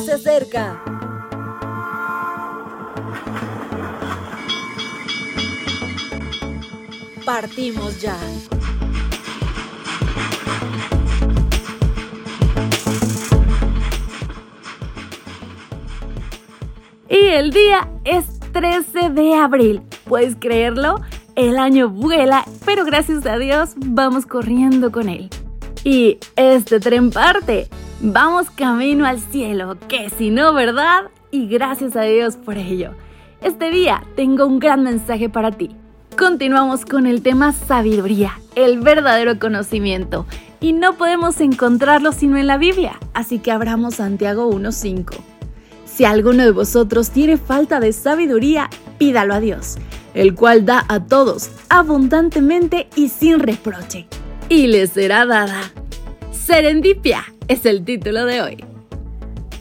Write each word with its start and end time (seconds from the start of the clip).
se 0.00 0.12
acerca. 0.12 0.82
Partimos 7.24 8.00
ya. 8.00 8.16
Y 17.08 17.28
el 17.28 17.50
día 17.50 17.88
es 18.04 18.38
13 18.52 19.10
de 19.10 19.34
abril. 19.34 19.82
¿Puedes 20.04 20.36
creerlo? 20.36 21.00
El 21.34 21.58
año 21.58 21.88
vuela, 21.88 22.44
pero 22.64 22.84
gracias 22.84 23.26
a 23.26 23.38
Dios 23.38 23.74
vamos 23.76 24.26
corriendo 24.26 24.92
con 24.92 25.08
él. 25.08 25.28
Y 25.84 26.18
este 26.36 26.80
tren 26.80 27.10
parte. 27.10 27.68
Vamos 28.00 28.50
camino 28.50 29.06
al 29.06 29.20
cielo, 29.20 29.78
que 29.88 30.10
si 30.10 30.28
no, 30.28 30.52
¿verdad? 30.52 31.04
Y 31.30 31.48
gracias 31.48 31.96
a 31.96 32.02
Dios 32.02 32.36
por 32.36 32.58
ello. 32.58 32.90
Este 33.40 33.70
día 33.70 34.04
tengo 34.16 34.44
un 34.44 34.58
gran 34.58 34.82
mensaje 34.82 35.30
para 35.30 35.50
ti. 35.50 35.74
Continuamos 36.16 36.84
con 36.84 37.06
el 37.06 37.22
tema 37.22 37.52
sabiduría, 37.52 38.38
el 38.54 38.80
verdadero 38.80 39.38
conocimiento, 39.38 40.26
y 40.60 40.74
no 40.74 40.98
podemos 40.98 41.40
encontrarlo 41.40 42.12
sino 42.12 42.36
en 42.36 42.46
la 42.46 42.58
Biblia, 42.58 42.98
así 43.14 43.38
que 43.38 43.50
abramos 43.50 43.94
Santiago 43.94 44.50
1.5. 44.50 45.16
Si 45.86 46.04
alguno 46.04 46.42
de 46.42 46.50
vosotros 46.50 47.10
tiene 47.10 47.38
falta 47.38 47.80
de 47.80 47.94
sabiduría, 47.94 48.68
pídalo 48.98 49.32
a 49.32 49.40
Dios, 49.40 49.78
el 50.12 50.34
cual 50.34 50.66
da 50.66 50.84
a 50.88 51.00
todos 51.00 51.50
abundantemente 51.70 52.88
y 52.94 53.08
sin 53.08 53.38
reproche, 53.38 54.06
y 54.50 54.66
le 54.66 54.86
será 54.86 55.24
dada. 55.24 55.72
Serendipia 56.46 57.24
es 57.48 57.66
el 57.66 57.84
título 57.84 58.24
de 58.24 58.40
hoy. 58.40 58.64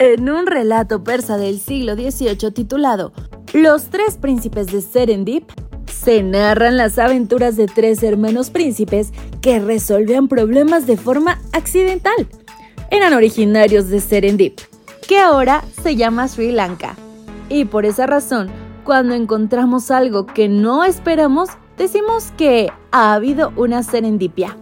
En 0.00 0.28
un 0.28 0.48
relato 0.48 1.04
persa 1.04 1.38
del 1.38 1.60
siglo 1.60 1.94
XVIII 1.94 2.50
titulado 2.50 3.12
Los 3.52 3.84
tres 3.84 4.16
príncipes 4.16 4.66
de 4.66 4.80
Serendip, 4.80 5.44
se 5.86 6.24
narran 6.24 6.76
las 6.76 6.98
aventuras 6.98 7.56
de 7.56 7.66
tres 7.66 8.02
hermanos 8.02 8.50
príncipes 8.50 9.12
que 9.40 9.60
resolvían 9.60 10.26
problemas 10.26 10.88
de 10.88 10.96
forma 10.96 11.38
accidental. 11.52 12.26
Eran 12.90 13.12
originarios 13.12 13.88
de 13.88 14.00
Serendip, 14.00 14.58
que 15.06 15.20
ahora 15.20 15.62
se 15.84 15.94
llama 15.94 16.26
Sri 16.26 16.50
Lanka. 16.50 16.96
Y 17.48 17.64
por 17.66 17.86
esa 17.86 18.08
razón, 18.08 18.50
cuando 18.82 19.14
encontramos 19.14 19.92
algo 19.92 20.26
que 20.26 20.48
no 20.48 20.82
esperamos, 20.82 21.48
decimos 21.78 22.32
que 22.36 22.72
ha 22.90 23.14
habido 23.14 23.52
una 23.54 23.84
serendipia. 23.84 24.56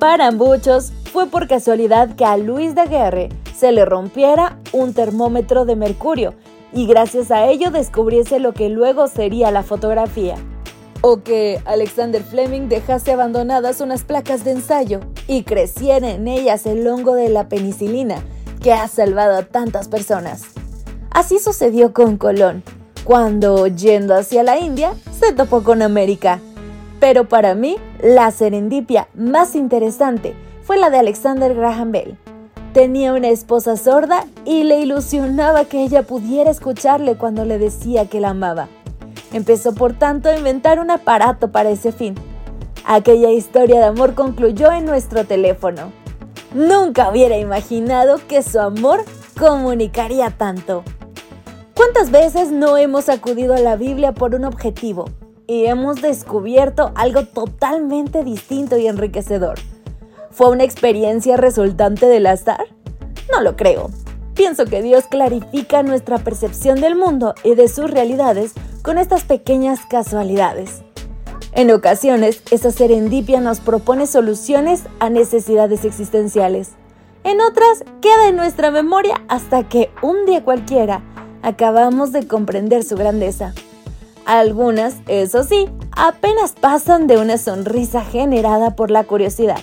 Para 0.00 0.30
muchos, 0.30 0.92
fue 1.12 1.26
por 1.26 1.46
casualidad 1.46 2.16
que 2.16 2.24
a 2.24 2.38
Luis 2.38 2.74
de 2.74 2.86
Guerre 2.86 3.28
se 3.54 3.70
le 3.70 3.84
rompiera 3.84 4.58
un 4.72 4.94
termómetro 4.94 5.66
de 5.66 5.76
mercurio 5.76 6.32
y 6.72 6.86
gracias 6.86 7.30
a 7.30 7.46
ello 7.46 7.70
descubriese 7.70 8.40
lo 8.40 8.54
que 8.54 8.70
luego 8.70 9.08
sería 9.08 9.50
la 9.50 9.62
fotografía 9.62 10.36
o 11.02 11.22
que 11.22 11.60
Alexander 11.66 12.22
Fleming 12.22 12.68
dejase 12.70 13.12
abandonadas 13.12 13.82
unas 13.82 14.04
placas 14.04 14.42
de 14.42 14.52
ensayo 14.52 15.00
y 15.28 15.42
creciera 15.42 16.10
en 16.12 16.28
ellas 16.28 16.64
el 16.64 16.88
hongo 16.88 17.14
de 17.14 17.28
la 17.28 17.50
penicilina 17.50 18.22
que 18.62 18.72
ha 18.72 18.88
salvado 18.88 19.36
a 19.36 19.42
tantas 19.42 19.88
personas. 19.88 20.44
Así 21.10 21.38
sucedió 21.38 21.92
con 21.92 22.16
Colón, 22.16 22.62
cuando, 23.04 23.66
yendo 23.66 24.14
hacia 24.14 24.42
la 24.44 24.58
India, 24.58 24.94
se 25.18 25.34
topó 25.34 25.62
con 25.62 25.82
América. 25.82 26.40
Pero 27.00 27.28
para 27.28 27.54
mí, 27.54 27.76
la 28.02 28.30
serendipia 28.30 29.08
más 29.14 29.56
interesante 29.56 30.34
fue 30.62 30.76
la 30.76 30.90
de 30.90 30.98
Alexander 30.98 31.54
Graham 31.54 31.92
Bell. 31.92 32.18
Tenía 32.74 33.14
una 33.14 33.30
esposa 33.30 33.76
sorda 33.76 34.26
y 34.44 34.62
le 34.64 34.80
ilusionaba 34.80 35.64
que 35.64 35.82
ella 35.82 36.02
pudiera 36.02 36.50
escucharle 36.50 37.16
cuando 37.16 37.44
le 37.44 37.58
decía 37.58 38.06
que 38.06 38.20
la 38.20 38.30
amaba. 38.30 38.68
Empezó 39.32 39.74
por 39.74 39.94
tanto 39.94 40.28
a 40.28 40.36
inventar 40.36 40.78
un 40.78 40.90
aparato 40.90 41.50
para 41.50 41.70
ese 41.70 41.90
fin. 41.90 42.14
Aquella 42.84 43.30
historia 43.30 43.80
de 43.80 43.86
amor 43.86 44.14
concluyó 44.14 44.70
en 44.70 44.84
nuestro 44.84 45.24
teléfono. 45.24 45.92
Nunca 46.54 47.10
hubiera 47.10 47.38
imaginado 47.38 48.20
que 48.28 48.42
su 48.42 48.60
amor 48.60 49.04
comunicaría 49.38 50.30
tanto. 50.30 50.84
¿Cuántas 51.74 52.10
veces 52.10 52.52
no 52.52 52.76
hemos 52.76 53.08
acudido 53.08 53.54
a 53.54 53.60
la 53.60 53.76
Biblia 53.76 54.12
por 54.12 54.34
un 54.34 54.44
objetivo 54.44 55.06
y 55.50 55.66
hemos 55.66 56.00
descubierto 56.00 56.92
algo 56.94 57.24
totalmente 57.24 58.22
distinto 58.22 58.78
y 58.78 58.86
enriquecedor? 58.86 59.58
¿Fue 60.30 60.48
una 60.48 60.62
experiencia 60.62 61.36
resultante 61.36 62.06
del 62.06 62.28
azar? 62.28 62.66
No 63.32 63.40
lo 63.40 63.56
creo. 63.56 63.90
Pienso 64.34 64.66
que 64.66 64.80
Dios 64.80 65.06
clarifica 65.10 65.82
nuestra 65.82 66.18
percepción 66.18 66.80
del 66.80 66.94
mundo 66.94 67.34
y 67.42 67.56
de 67.56 67.66
sus 67.66 67.90
realidades 67.90 68.52
con 68.82 68.96
estas 68.96 69.24
pequeñas 69.24 69.80
casualidades. 69.90 70.82
En 71.52 71.72
ocasiones, 71.72 72.44
esa 72.52 72.70
serendipia 72.70 73.40
nos 73.40 73.58
propone 73.58 74.06
soluciones 74.06 74.84
a 75.00 75.10
necesidades 75.10 75.84
existenciales. 75.84 76.74
En 77.24 77.40
otras, 77.40 77.82
queda 78.00 78.28
en 78.28 78.36
nuestra 78.36 78.70
memoria 78.70 79.20
hasta 79.26 79.68
que 79.68 79.90
un 80.00 80.26
día 80.26 80.44
cualquiera 80.44 81.02
acabamos 81.42 82.12
de 82.12 82.28
comprender 82.28 82.84
su 82.84 82.94
grandeza. 82.94 83.52
Algunas, 84.26 84.96
eso 85.08 85.42
sí, 85.44 85.68
apenas 85.92 86.52
pasan 86.52 87.06
de 87.06 87.18
una 87.18 87.38
sonrisa 87.38 88.02
generada 88.02 88.76
por 88.76 88.90
la 88.90 89.04
curiosidad. 89.04 89.58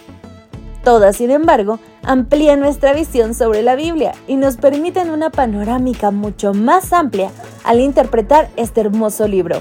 Todas, 0.84 1.18
sin 1.18 1.32
embargo, 1.32 1.80
amplían 2.04 2.62
nuestra 2.62 2.94
visión 2.94 3.34
sobre 3.34 3.62
la 3.62 3.76
Biblia 3.76 4.14
y 4.28 4.38
nos 4.38 4.56
permiten 4.56 5.10
una 5.10 5.30
panorámica 5.30 6.12
mucho 6.12 6.54
más 6.54 6.94
amplia 6.94 7.30
al 7.64 7.82
interpretar 7.82 8.50
este 8.56 8.82
hermoso 8.82 9.28
libro. 9.28 9.58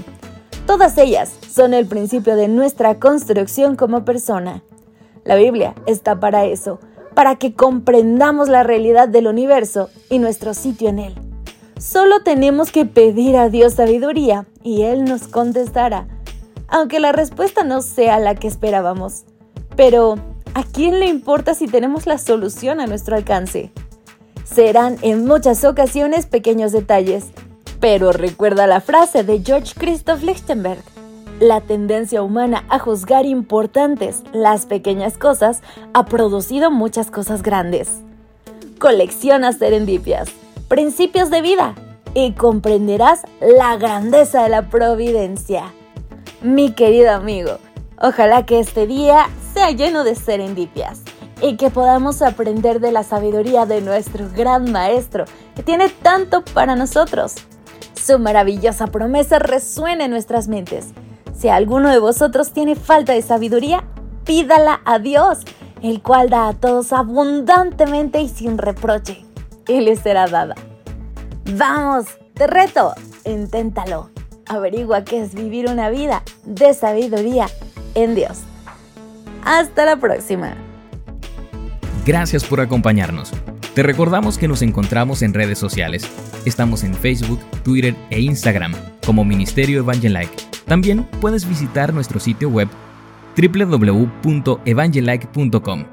Todas 0.66 0.96
ellas 0.98 1.32
son 1.48 1.74
el 1.74 1.86
principio 1.86 2.36
de 2.36 2.48
nuestra 2.48 2.96
construcción 2.96 3.76
como 3.76 4.04
persona. 4.04 4.62
La 5.24 5.34
Biblia 5.34 5.74
está 5.86 6.20
para 6.20 6.44
eso, 6.44 6.78
para 7.14 7.36
que 7.36 7.54
comprendamos 7.54 8.48
la 8.48 8.62
realidad 8.62 9.08
del 9.08 9.26
universo 9.26 9.90
y 10.10 10.20
nuestro 10.20 10.54
sitio 10.54 10.88
en 10.88 11.00
él. 11.00 11.25
Solo 11.78 12.20
tenemos 12.20 12.72
que 12.72 12.86
pedir 12.86 13.36
a 13.36 13.50
Dios 13.50 13.74
sabiduría 13.74 14.46
y 14.62 14.82
Él 14.82 15.04
nos 15.04 15.28
contestará, 15.28 16.08
aunque 16.68 17.00
la 17.00 17.12
respuesta 17.12 17.64
no 17.64 17.82
sea 17.82 18.18
la 18.18 18.34
que 18.34 18.48
esperábamos. 18.48 19.24
Pero, 19.76 20.14
¿a 20.54 20.62
quién 20.64 21.00
le 21.00 21.06
importa 21.06 21.52
si 21.52 21.66
tenemos 21.66 22.06
la 22.06 22.16
solución 22.16 22.80
a 22.80 22.86
nuestro 22.86 23.14
alcance? 23.14 23.72
Serán 24.44 24.96
en 25.02 25.26
muchas 25.26 25.64
ocasiones 25.64 26.24
pequeños 26.24 26.72
detalles, 26.72 27.26
pero 27.78 28.10
recuerda 28.10 28.66
la 28.66 28.80
frase 28.80 29.22
de 29.22 29.42
George 29.44 29.74
Christoph 29.76 30.22
Lichtenberg. 30.22 30.82
La 31.40 31.60
tendencia 31.60 32.22
humana 32.22 32.64
a 32.70 32.78
juzgar 32.78 33.26
importantes 33.26 34.22
las 34.32 34.64
pequeñas 34.64 35.18
cosas 35.18 35.60
ha 35.92 36.06
producido 36.06 36.70
muchas 36.70 37.10
cosas 37.10 37.42
grandes. 37.42 37.90
Colecciona 38.78 39.52
serendipias, 39.52 40.30
principios 40.68 41.30
de 41.30 41.42
vida 41.42 41.74
y 42.14 42.32
comprenderás 42.32 43.22
la 43.40 43.76
grandeza 43.76 44.42
de 44.42 44.48
la 44.48 44.68
providencia. 44.68 45.72
Mi 46.42 46.72
querido 46.72 47.12
amigo, 47.12 47.58
ojalá 48.00 48.46
que 48.46 48.58
este 48.58 48.86
día 48.86 49.26
sea 49.54 49.70
lleno 49.70 50.02
de 50.02 50.14
serendipias 50.14 51.02
y 51.40 51.56
que 51.56 51.70
podamos 51.70 52.22
aprender 52.22 52.80
de 52.80 52.92
la 52.92 53.02
sabiduría 53.02 53.66
de 53.66 53.80
nuestro 53.80 54.28
gran 54.34 54.72
maestro 54.72 55.24
que 55.54 55.62
tiene 55.62 55.88
tanto 55.88 56.42
para 56.42 56.74
nosotros. 56.74 57.34
Su 57.94 58.18
maravillosa 58.18 58.86
promesa 58.86 59.38
resuena 59.38 60.06
en 60.06 60.10
nuestras 60.10 60.48
mentes. 60.48 60.88
Si 61.34 61.48
alguno 61.48 61.90
de 61.90 61.98
vosotros 61.98 62.52
tiene 62.52 62.76
falta 62.76 63.12
de 63.12 63.22
sabiduría, 63.22 63.84
pídala 64.24 64.80
a 64.84 64.98
Dios, 64.98 65.40
el 65.82 66.02
cual 66.02 66.30
da 66.30 66.48
a 66.48 66.54
todos 66.54 66.92
abundantemente 66.92 68.20
y 68.20 68.28
sin 68.28 68.56
reproche, 68.56 69.25
y 69.68 69.80
le 69.80 69.96
será 69.96 70.26
dada. 70.26 70.54
Vamos, 71.56 72.06
te 72.34 72.46
reto, 72.46 72.94
inténtalo. 73.24 74.10
Averigua 74.46 75.04
qué 75.04 75.22
es 75.22 75.34
vivir 75.34 75.68
una 75.68 75.90
vida 75.90 76.22
de 76.44 76.72
sabiduría 76.74 77.48
en 77.94 78.14
Dios. 78.14 78.38
Hasta 79.44 79.84
la 79.84 79.96
próxima. 79.96 80.54
Gracias 82.04 82.44
por 82.44 82.60
acompañarnos. 82.60 83.32
Te 83.74 83.82
recordamos 83.82 84.38
que 84.38 84.48
nos 84.48 84.62
encontramos 84.62 85.22
en 85.22 85.34
redes 85.34 85.58
sociales. 85.58 86.08
Estamos 86.44 86.84
en 86.84 86.94
Facebook, 86.94 87.40
Twitter 87.62 87.94
e 88.10 88.20
Instagram 88.20 88.72
como 89.04 89.24
Ministerio 89.24 89.80
Evangelike. 89.80 90.34
También 90.66 91.04
puedes 91.20 91.48
visitar 91.48 91.92
nuestro 91.92 92.18
sitio 92.18 92.48
web 92.48 92.68
www.evangelike.com. 93.36 95.84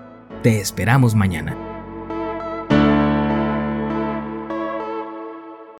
Te 0.41 0.59
esperamos 0.59 1.15
mañana. 1.15 1.62